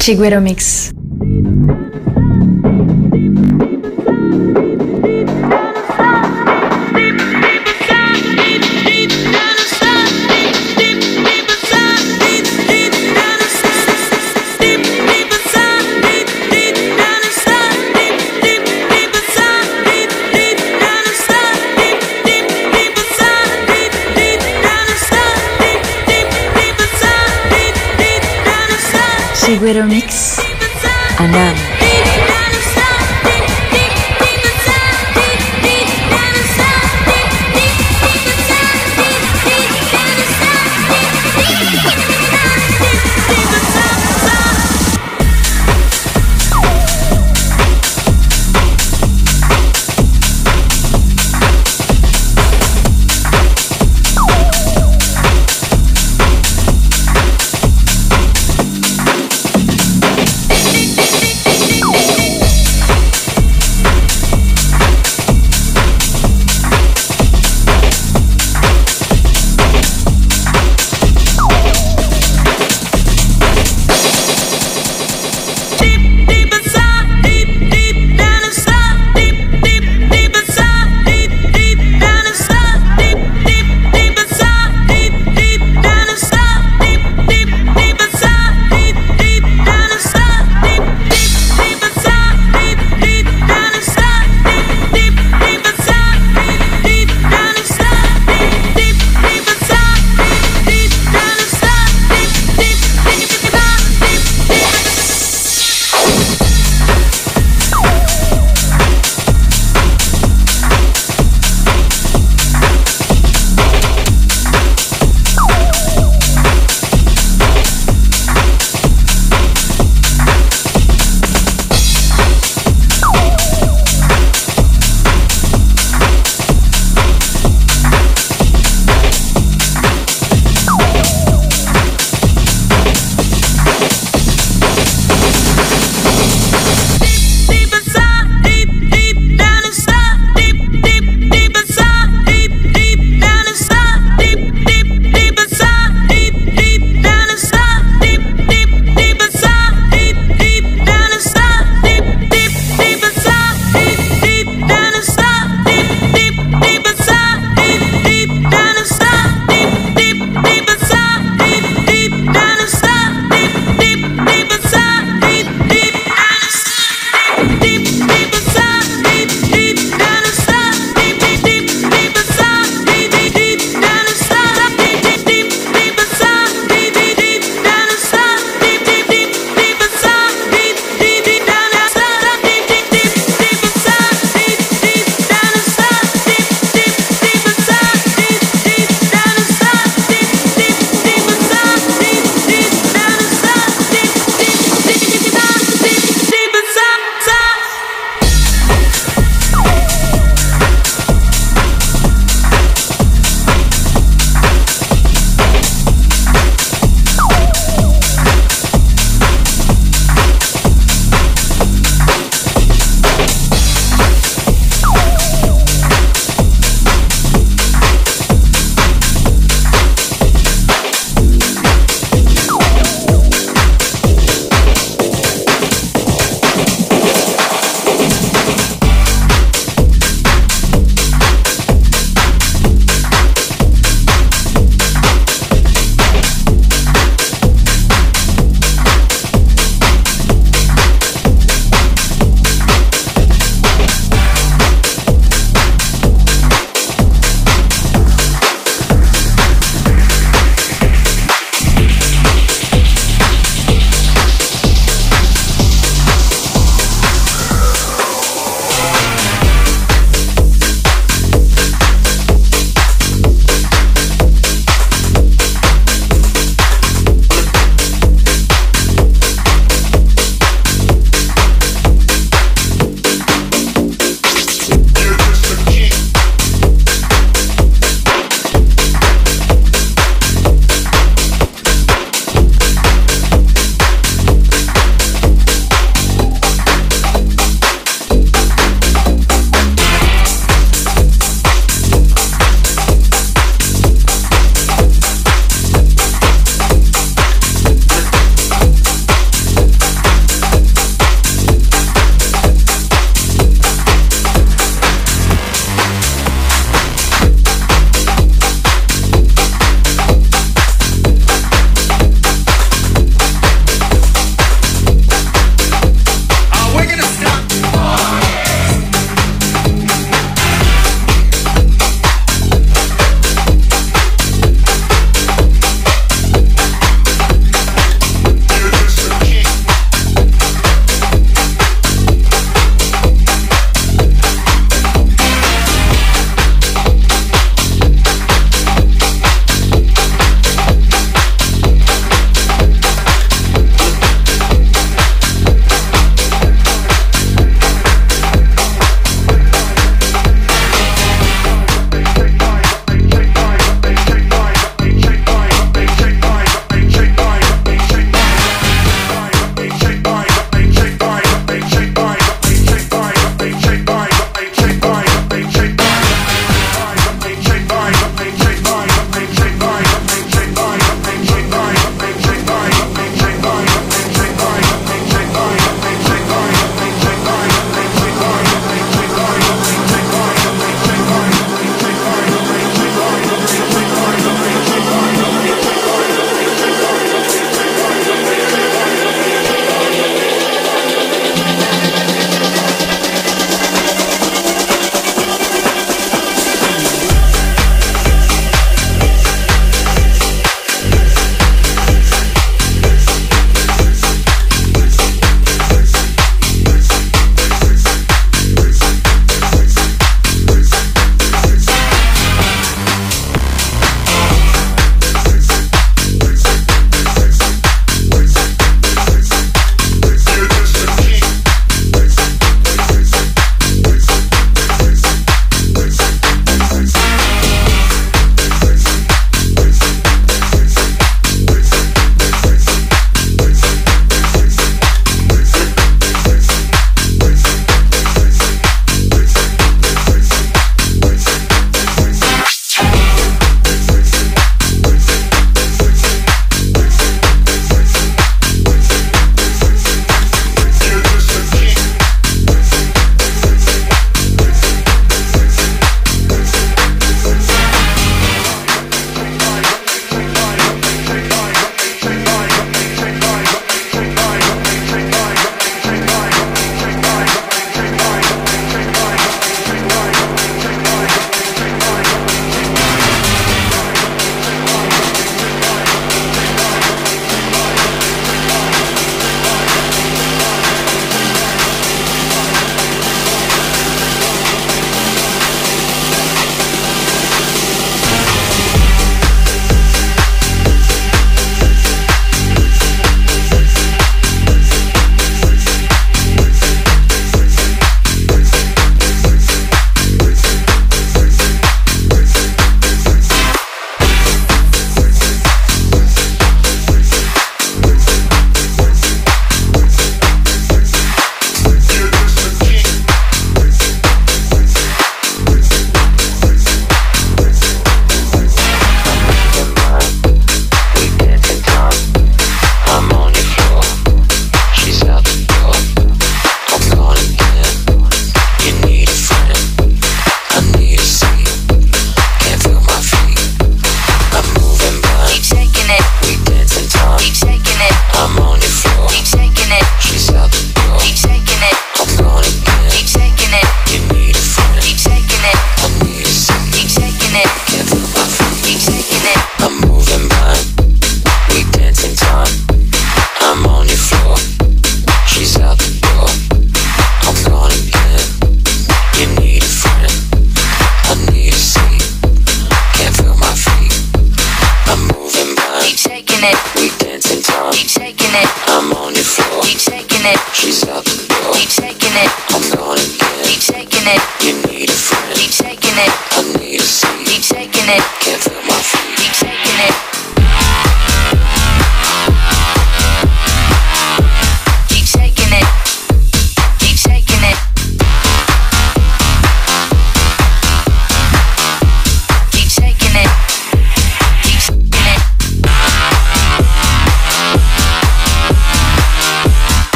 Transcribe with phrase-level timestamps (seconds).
[0.00, 0.92] Chiguero Mix.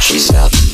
[0.00, 0.73] She's up.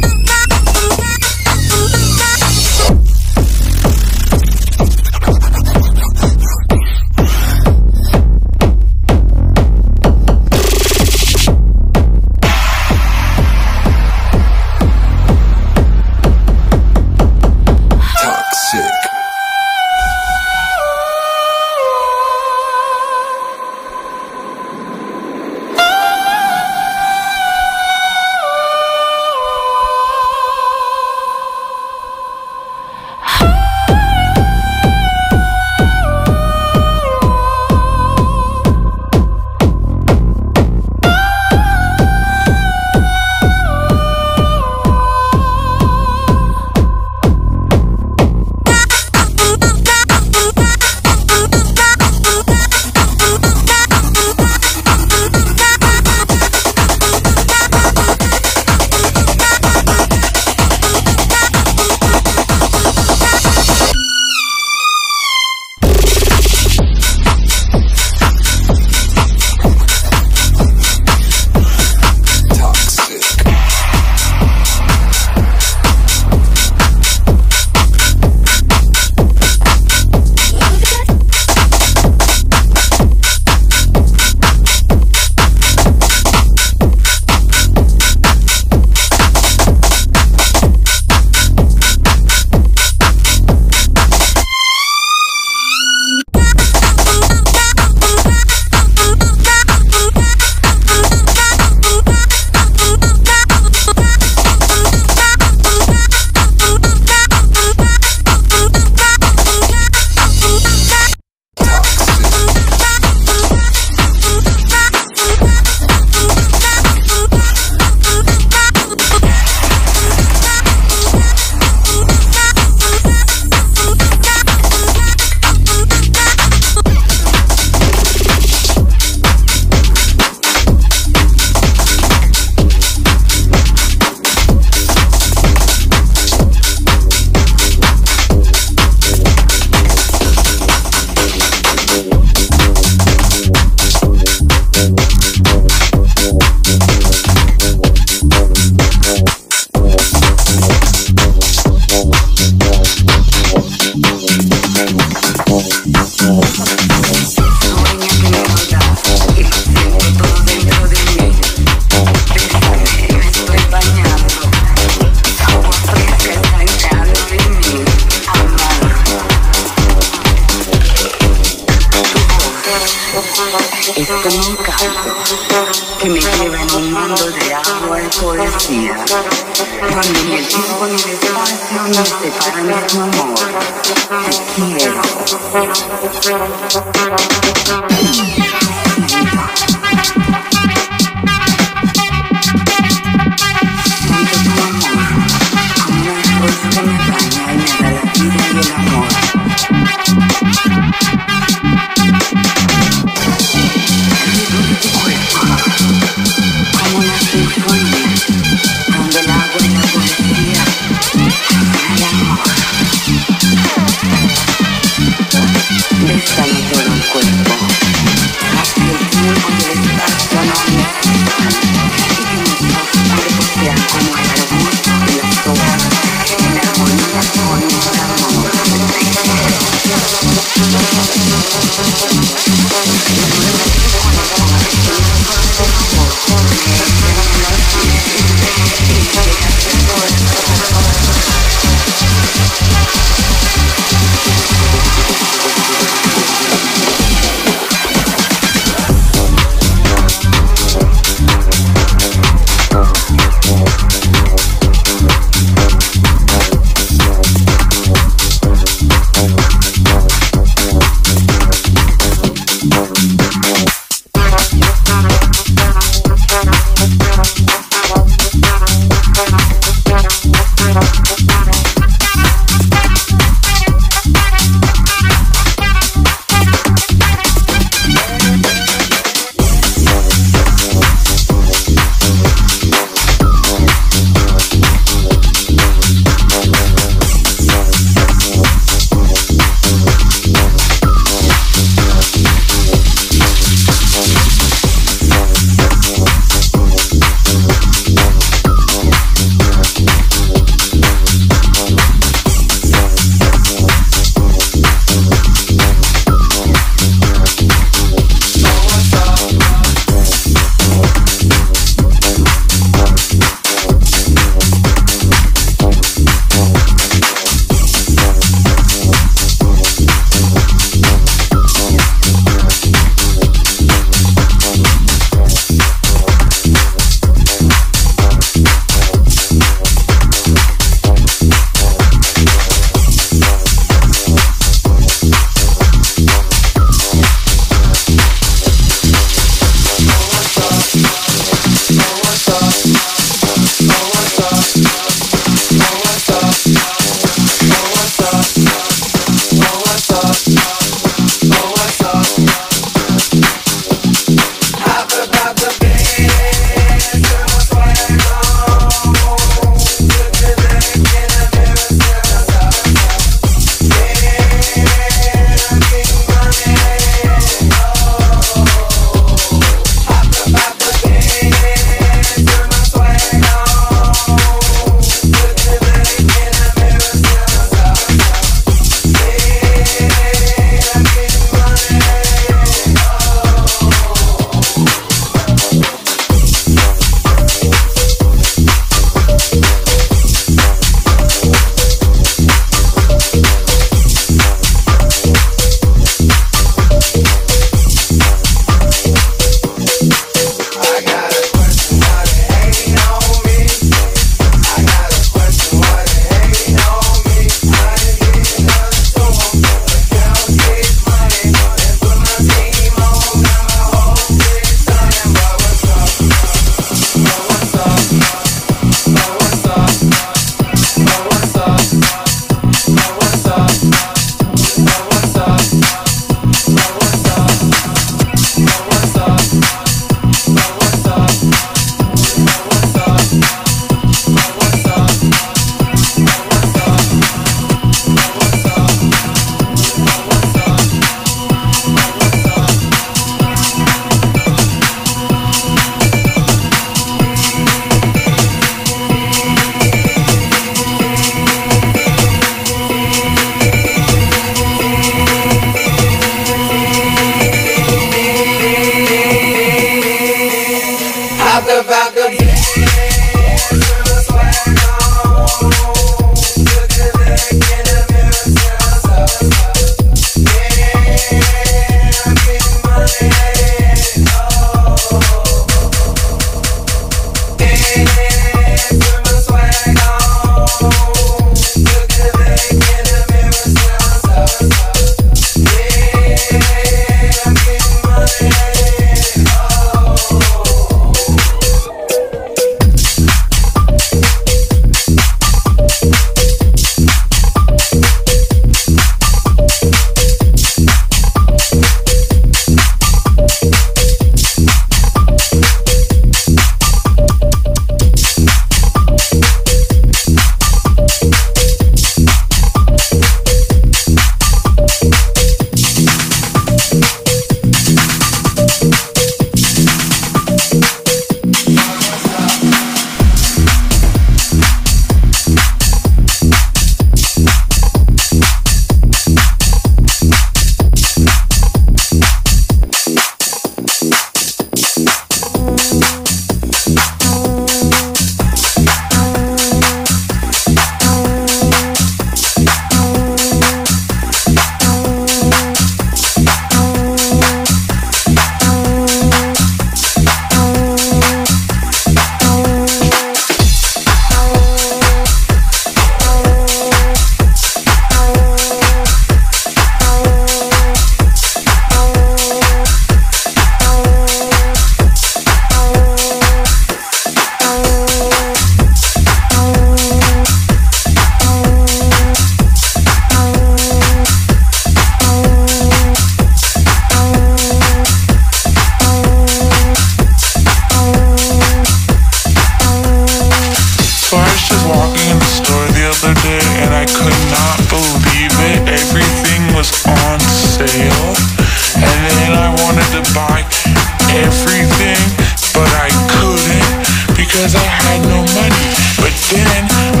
[598.21, 600.00] money, but then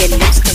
[0.00, 0.49] get loose.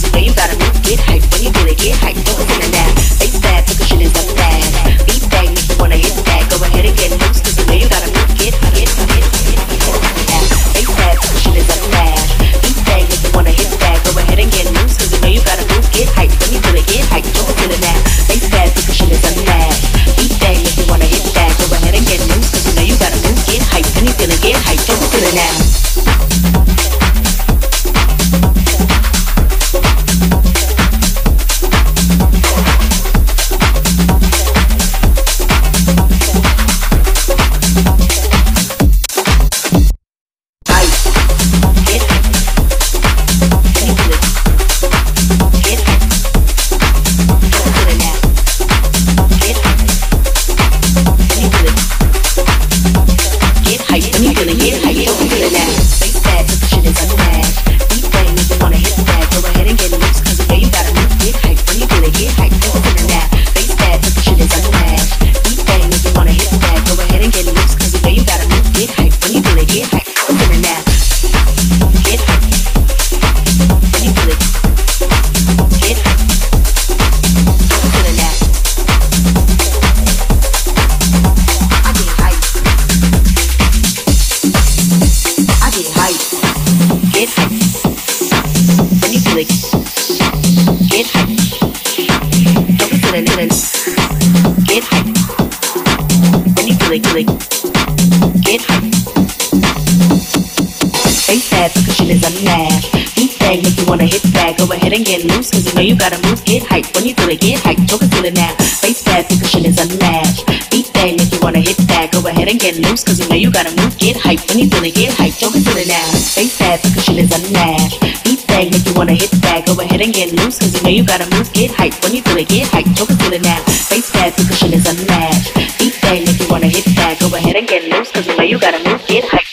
[101.66, 102.94] That percussion is unmatched.
[103.18, 104.54] Beat that make you wanna hit that.
[104.54, 106.38] Go ahead and get loose, cause you know you gotta move.
[106.46, 106.86] Get hype.
[106.94, 107.82] When you feel it, get hype.
[107.90, 108.54] Choke feel it now.
[108.86, 110.46] Face that percussion is unmatched.
[110.70, 112.14] Beat that make you wanna hit that.
[112.14, 113.98] Go ahead and get loose, cause you know you gotta move.
[113.98, 114.46] Get hype.
[114.46, 115.34] When you feel it, get hype.
[115.42, 116.06] Choke feel it now.
[116.38, 117.98] Face that percussion is unmatched.
[118.22, 119.66] Beat that make you wanna hit that.
[119.66, 121.50] Go ahead and get loose, cause you know you gotta move.
[121.50, 121.98] Get hype.
[122.06, 122.86] When you feel it, get hype.
[122.94, 123.58] Choke feel it now.
[123.90, 125.50] Face that percussion is unmatched.
[125.82, 127.18] Beat that make you wanna hit that.
[127.18, 129.02] Go ahead and get loose, cause you know you gotta move.
[129.10, 129.45] Get hype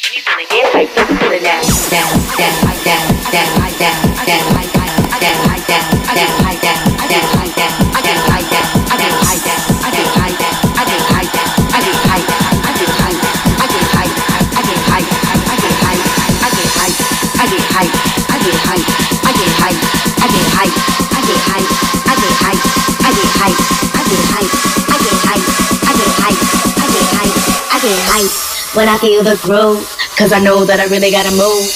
[28.12, 31.68] hype when I feel the growth, cause I know that I really gotta move.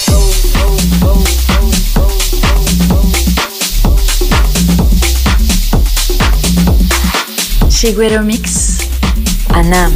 [7.68, 8.80] Chiguero Mix,
[9.51, 9.92] Anam.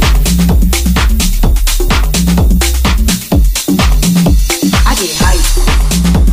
[4.85, 5.45] I get hype,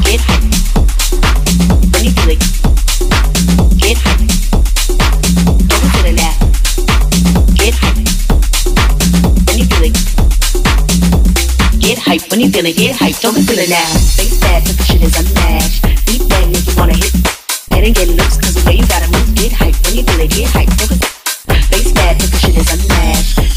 [0.05, 1.95] get hype.
[1.95, 2.48] when you feel.
[12.09, 12.31] Hype.
[12.31, 12.77] When you feel it.
[12.77, 13.21] Get hype.
[13.21, 13.85] Don't feel it now.
[14.17, 15.83] Face that, but the shit is unmatched.
[16.09, 17.13] Beat that, make you wanna hit.
[17.71, 19.29] Head and get loose, cause the way you gotta move.
[19.37, 19.77] Get hype.
[19.85, 20.31] When you feel it.
[20.33, 20.73] Get hype.
[20.81, 20.97] Don't be
[21.69, 23.48] Face that, but the shit is unmatched.